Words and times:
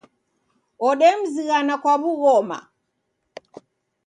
Odemzighana 0.87 1.73
kwa 1.81 1.93
w'ughoma 2.01 2.57